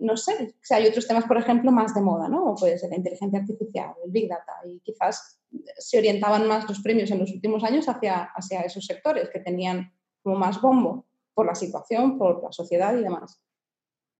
[0.00, 2.54] no sé, o sea, hay otros temas, por ejemplo, más de moda, ¿no?
[2.58, 5.40] Puede ser la inteligencia artificial, el Big Data, y quizás
[5.78, 9.92] se orientaban más los premios en los últimos años hacia, hacia esos sectores que tenían
[10.22, 13.40] como más bombo por la situación, por la sociedad y demás.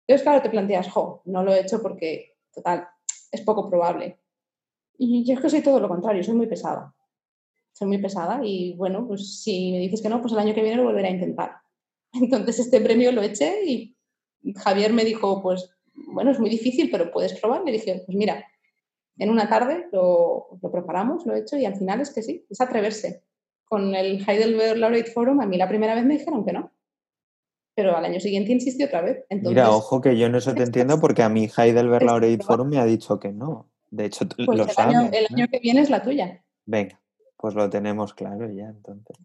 [0.06, 2.88] Entonces, claro, te planteas, jo, no lo he hecho porque, total,
[3.30, 4.20] es poco probable.
[4.98, 6.94] Y yo es que soy todo lo contrario, soy muy pesada.
[7.72, 10.62] Soy muy pesada y, bueno, pues si me dices que no, pues el año que
[10.62, 11.52] viene lo volveré a intentar.
[12.12, 13.96] Entonces, este premio lo eché y
[14.56, 17.62] Javier me dijo, pues bueno, es muy difícil, pero puedes probar.
[17.64, 18.44] Le dije, pues mira,
[19.18, 22.60] en una tarde lo, preparamos, lo he hecho y al final es que sí, es
[22.60, 23.22] atreverse.
[23.64, 26.72] Con el Heidelberg Laureate Forum, a mí la primera vez me dijeron que no,
[27.74, 29.24] pero al año siguiente insistí otra vez.
[29.30, 32.78] Mira, ojo que yo no eso te entiendo porque a mí Heidelberg Laureate Forum me
[32.78, 33.68] ha dicho que no.
[33.90, 34.96] De hecho, pues lo el sabes.
[34.96, 36.42] Año, el año que viene es la tuya.
[36.66, 37.00] Venga,
[37.36, 39.16] pues lo tenemos claro ya entonces.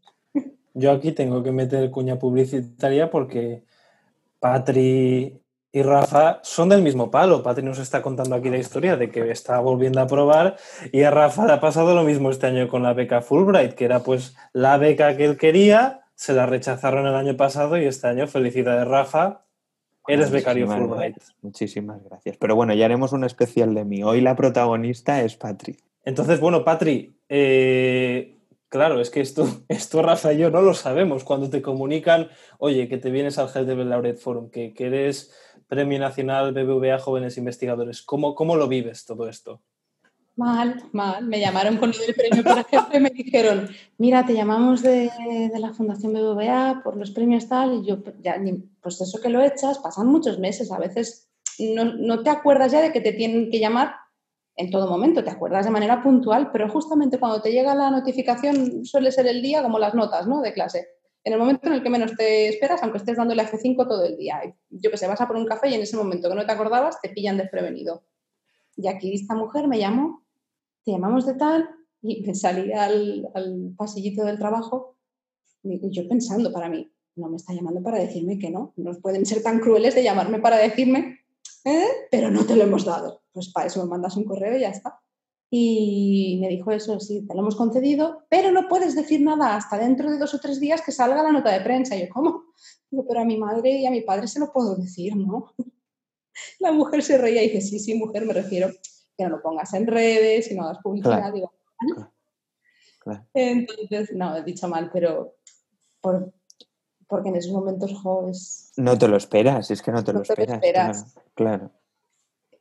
[0.74, 3.64] Yo aquí tengo que meter cuña publicitaria porque
[4.46, 7.42] Patri y Rafa son del mismo palo.
[7.42, 10.56] Patri nos está contando aquí la historia de que está volviendo a probar
[10.92, 13.86] y a Rafa le ha pasado lo mismo este año con la beca Fulbright, que
[13.86, 18.06] era pues la beca que él quería, se la rechazaron el año pasado y este
[18.06, 19.42] año, felicidades Rafa,
[20.08, 21.18] eres becario Fulbright.
[21.42, 22.38] Muchísimas gracias.
[22.38, 24.04] Pero bueno, ya haremos un especial de mí.
[24.04, 25.76] Hoy la protagonista es Patri.
[26.04, 28.35] Entonces, bueno, Patri, eh,
[28.76, 31.24] Claro, es que esto, esto Rafa y yo no lo sabemos.
[31.24, 35.34] Cuando te comunican, oye, que te vienes al Heidelberg Laureate Forum, que, eres
[35.70, 39.62] Premio Nacional BBVA Jóvenes Investigadores, ¿cómo, ¿cómo lo vives todo esto?
[40.36, 41.26] Mal, mal.
[41.26, 45.10] Me llamaron con el premio, por ejemplo, y me dijeron, mira, te llamamos de,
[45.54, 48.38] de, la Fundación BBVA por los premios tal, y yo, ya,
[48.82, 52.82] pues eso que lo echas, pasan muchos meses, a veces no, no te acuerdas ya
[52.82, 53.96] de que te tienen que llamar
[54.58, 58.86] en todo momento, te acuerdas de manera puntual, pero justamente cuando te llega la notificación
[58.86, 60.42] suele ser el día como las notas ¿no?
[60.42, 60.88] de clase.
[61.24, 64.16] En el momento en el que menos te esperas, aunque estés dándole F5 todo el
[64.16, 64.42] día.
[64.70, 66.52] Yo que sé, vas a por un café y en ese momento que no te
[66.52, 68.04] acordabas, te pillan desprevenido.
[68.78, 70.24] Y aquí esta mujer me llamó,
[70.84, 71.70] te llamamos de tal,
[72.02, 74.98] y me salí al, al pasillito del trabajo,
[75.64, 79.26] y yo pensando para mí, no me está llamando para decirme que no, no pueden
[79.26, 81.25] ser tan crueles de llamarme para decirme
[81.66, 82.08] ¿Eh?
[82.12, 83.24] pero no te lo hemos dado.
[83.32, 85.00] Pues para eso me mandas un correo y ya está.
[85.50, 89.78] Y me dijo eso, sí, te lo hemos concedido, pero no puedes decir nada hasta
[89.78, 91.96] dentro de dos o tres días que salga la nota de prensa.
[91.96, 92.46] Y yo, ¿cómo?
[93.08, 95.54] pero a mi madre y a mi padre se lo puedo decir, ¿no?
[96.60, 98.70] La mujer se reía y dice, sí, sí, mujer, me refiero
[99.18, 101.34] que no lo pongas en redes y no hagas publicidad.
[101.34, 101.54] Digo,
[103.34, 105.38] Entonces, no, he dicho mal, pero
[106.02, 106.34] por,
[107.08, 108.74] porque en esos momentos jóvenes...
[108.78, 111.72] No te lo esperas, es que no te, lo, esperas, Claro,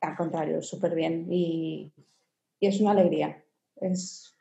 [0.01, 1.93] Al contrario, súper bien y,
[2.61, 3.45] es una alegría.
[3.77, 4.35] Es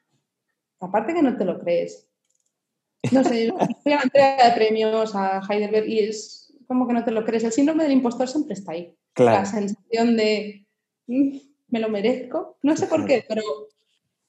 [0.79, 2.07] aparte que no te lo crees.
[3.11, 3.51] No sé,
[3.83, 7.25] fui a la entrega de premios a Heidelberg y es como que no te lo
[7.25, 7.43] crees.
[7.43, 8.95] El síndrome del impostor siempre está ahí.
[9.13, 9.39] Claro.
[9.39, 10.65] La sensación de
[11.07, 11.37] "Mm,
[11.67, 12.57] me lo merezco.
[12.63, 13.41] No sé por qué, pero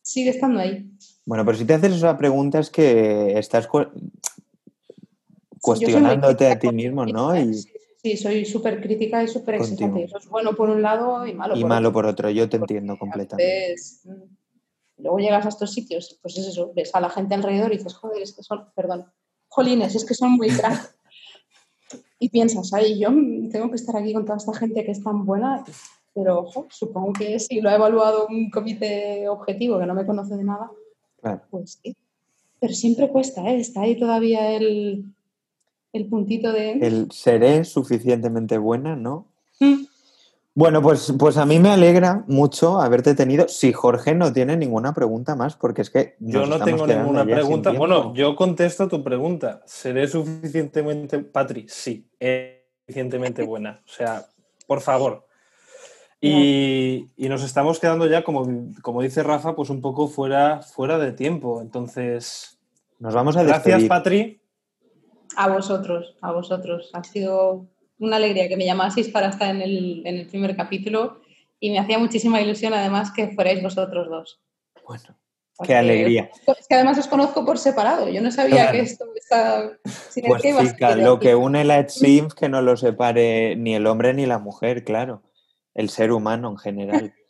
[0.02, 0.90] sigue estando ahí.
[1.24, 3.68] Bueno, pero si te haces esa pregunta es que estás
[5.64, 7.36] cuestionándote a ti mismo, ¿no?
[7.38, 7.70] Y, Sí,
[8.02, 10.04] sí, soy súper crítica y súper exigente.
[10.04, 11.94] Eso es bueno por un lado y malo y por malo otro.
[11.94, 12.28] por otro.
[12.30, 13.50] Yo te Porque entiendo completamente.
[13.70, 17.72] veces, mm, luego llegas a estos sitios, pues es eso, ves a la gente alrededor
[17.72, 19.06] y dices, joder, es que son, perdón,
[19.48, 20.94] jolines, es que son muy crack.
[22.18, 23.08] Y piensas, ay, yo
[23.52, 25.62] tengo que estar aquí con toda esta gente que es tan buena,
[26.14, 30.36] pero ojo, supongo que si lo ha evaluado un comité objetivo que no me conoce
[30.36, 30.70] de nada,
[31.20, 31.42] Claro.
[31.50, 31.94] pues sí.
[32.60, 33.60] Pero siempre cuesta, ¿eh?
[33.60, 35.13] Está ahí todavía el,
[35.94, 36.72] el puntito de...
[36.72, 39.28] El seré suficientemente buena, ¿no?
[39.60, 39.84] Mm,
[40.54, 43.48] Bueno, pues, pues a mí me alegra mucho haberte tenido.
[43.48, 47.72] Si Jorge no tiene ninguna pregunta más, porque es que Yo no tengo ninguna pregunta.
[47.72, 49.62] Bueno, yo contesto tu pregunta.
[49.66, 51.66] ¿Seré suficientemente, Patri?
[51.68, 53.80] Sí, es suficientemente buena.
[53.86, 54.26] O sea,
[54.66, 55.26] por favor.
[56.20, 58.46] Y, y nos estamos quedando ya, como,
[58.80, 61.60] como dice Rafa, pues un poco fuera, fuera de tiempo.
[61.60, 62.58] Entonces,
[62.98, 63.88] Nos vamos a gracias, despedir.
[63.88, 64.40] Patri.
[65.36, 66.90] A vosotros, a vosotros.
[66.92, 67.66] Ha sido
[67.98, 71.20] una alegría que me llamaseis para estar en el, en el primer capítulo
[71.60, 74.40] y me hacía muchísima ilusión además que fuerais vosotros dos.
[74.86, 75.16] Bueno,
[75.56, 76.30] Porque qué alegría.
[76.58, 78.08] Es que además os conozco por separado.
[78.08, 78.72] Yo no sabía Claro.
[78.72, 79.04] que esto
[80.16, 84.14] el Pues chica, lo que une la Sims que no lo separe ni el hombre
[84.14, 85.22] ni la mujer, claro.
[85.74, 87.14] El ser humano en general.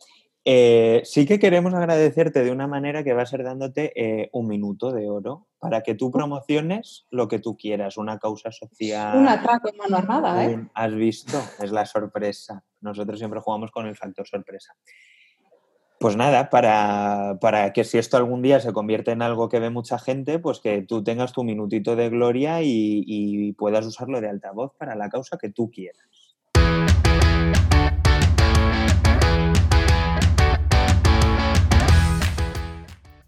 [0.46, 4.46] Eh, sí que queremos agradecerte de una manera que va a ser dándote eh, un
[4.46, 9.16] minuto de oro para que tú promociones lo que tú quieras, una causa social.
[9.16, 10.48] Un atraco en mano armada, ¿eh?
[10.54, 11.38] un- ¿Has visto?
[11.58, 12.62] Es la sorpresa.
[12.82, 14.74] Nosotros siempre jugamos con el factor sorpresa.
[15.98, 19.70] Pues nada, para, para que si esto algún día se convierte en algo que ve
[19.70, 24.28] mucha gente, pues que tú tengas tu minutito de gloria y, y puedas usarlo de
[24.28, 26.36] altavoz para la causa que tú quieras.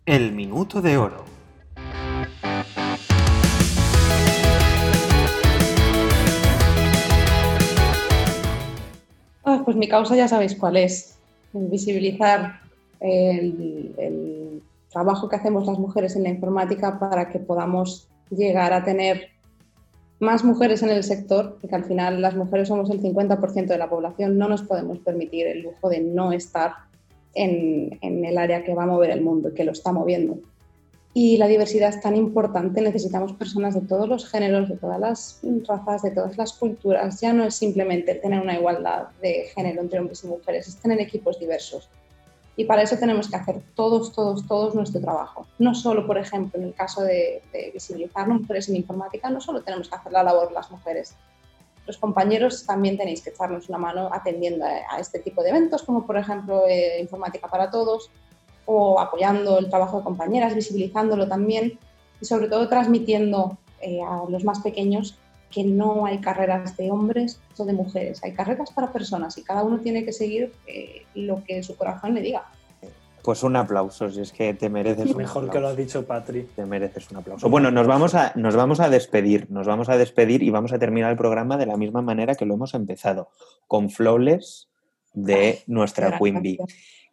[0.04, 1.24] El minuto de oro.
[9.66, 11.18] Pues mi causa ya sabéis cuál es.
[11.52, 12.60] Visibilizar
[13.00, 19.28] el, trabajo que hacemos las mujeres en la informática para que podamos llegar a tener
[20.20, 23.90] más mujeres en el sector, porque al final las mujeres somos el 50% de la
[23.90, 26.72] población, no nos podemos permitir el lujo de no estar
[27.34, 30.38] en, en el área que va a mover el mundo y que lo está moviendo.
[31.18, 35.40] Y la diversidad es tan importante, necesitamos personas de todos los géneros, de todas las
[35.66, 37.22] razas, de todas las culturas.
[37.22, 41.00] Ya no es simplemente tener una igualdad de género entre hombres y mujeres, es tener
[41.00, 41.88] equipos diversos.
[42.54, 45.46] Y para eso tenemos que hacer todos, todos, todos nuestro trabajo.
[45.58, 49.62] No solo, por ejemplo, en el caso de, de visibilizar mujeres en informática, no solo
[49.62, 51.14] tenemos que hacer la labor las mujeres.
[51.86, 55.82] Los compañeros también tenéis que echarnos una mano atendiendo a, a este tipo de eventos,
[55.82, 58.10] como por ejemplo eh, Informática para Todos,
[58.66, 61.78] o apoyando el trabajo de compañeras, visibilizándolo también
[62.20, 65.16] y sobre todo transmitiendo eh, a los más pequeños
[65.50, 69.62] que no hay carreras de hombres o de mujeres, hay carreras para personas y cada
[69.62, 72.44] uno tiene que seguir eh, lo que su corazón le diga.
[73.22, 75.50] Pues un aplauso, si es que te mereces un Mejor aplauso.
[75.50, 76.44] que lo ha dicho Patri.
[76.54, 77.48] Te mereces un aplauso.
[77.48, 80.78] Bueno, nos vamos, a, nos vamos a despedir, nos vamos a despedir y vamos a
[80.78, 83.30] terminar el programa de la misma manera que lo hemos empezado,
[83.66, 84.68] con Flawless
[85.12, 86.18] de nuestra.
[86.18, 86.58] Queen Bee.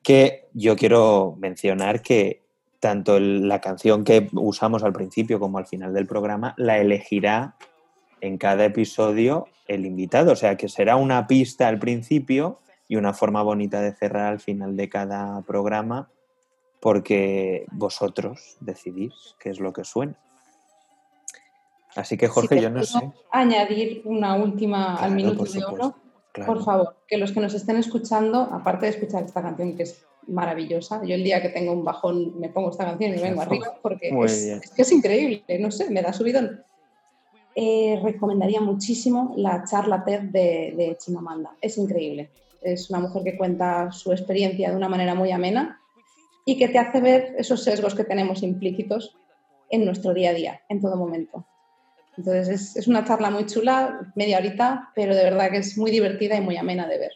[0.03, 2.43] Que yo quiero mencionar que
[2.79, 7.55] tanto el- la canción que usamos al principio como al final del programa la elegirá
[8.21, 10.33] en cada episodio el invitado.
[10.33, 14.39] O sea que será una pista al principio y una forma bonita de cerrar al
[14.41, 16.09] final de cada programa
[16.81, 20.17] porque vosotros decidís qué es lo que suena.
[21.95, 23.11] Así que Jorge, Si yo no sé.
[23.31, 25.95] Añadir una última Claro, al minuto de oro.
[26.33, 26.53] Claro.
[26.53, 30.05] Por favor, que los que nos estén escuchando, aparte de escuchar esta canción que es
[30.27, 33.41] maravillosa, yo el día que tengo un bajón me pongo esta canción y me vengo
[33.41, 36.63] arriba porque es que es increíble, no sé, me da subidón.
[37.55, 42.31] Eh, recomendaría muchísimo la charla TED de, de Chimamanda, es increíble.
[42.61, 45.79] Es una mujer que cuenta su experiencia de una manera muy amena
[46.45, 49.15] y que te hace ver esos sesgos que tenemos implícitos
[49.69, 51.45] en nuestro día a día, en todo momento.
[52.17, 55.89] Entonces es, es una charla muy chula, media horita, pero de verdad que es muy
[55.91, 57.11] divertida y muy amena de ver.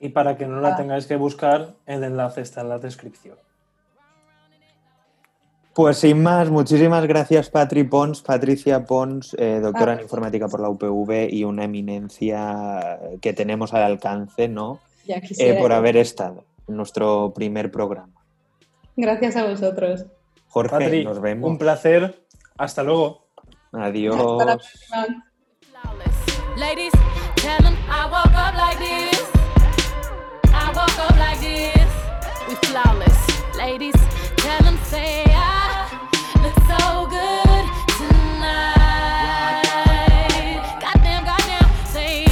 [0.00, 0.76] Y para que no la Ah.
[0.76, 3.36] tengáis que buscar, el enlace está en la descripción.
[5.74, 10.02] Pues sin más, muchísimas gracias Patri Pons, Patricia Pons, eh, doctora en Ah.
[10.02, 14.80] informática por la UPV y una eminencia que tenemos al alcance, ¿no?
[15.06, 18.12] Ya Eh, por haber estado en nuestro primer programa.
[18.96, 20.06] Gracias a vosotros.
[20.48, 21.48] Jorge, Patri, nos vemos.
[21.48, 22.24] un placer.
[22.56, 23.27] Hasta luego.
[23.72, 24.16] Adiós.
[24.16, 25.24] Hasta la próxima.
[25.60, 26.16] Flawless.
[26.56, 26.92] Ladies,
[27.36, 29.22] tell I woke up like this.
[30.52, 31.88] I woke up like this.
[32.48, 33.18] We flawless.
[33.56, 33.94] Ladies,
[34.36, 35.88] tell say I
[36.42, 37.64] look so good
[37.98, 39.62] tonight.
[40.80, 42.30] Goddamn, goddamn, say I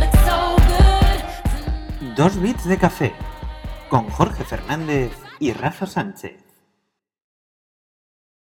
[0.00, 1.20] look so good
[1.52, 2.16] tonight.
[2.16, 3.12] Dos bits de café
[3.90, 6.43] con Jorge Fernández y Rafa Sánchez.